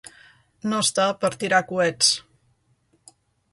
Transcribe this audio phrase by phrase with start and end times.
[0.71, 2.11] No estar per tirar coets.